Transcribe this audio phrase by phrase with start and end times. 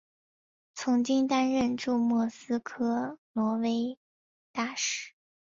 [0.73, 3.99] 曾经担任驻莫斯科挪威
[4.51, 5.13] 大使。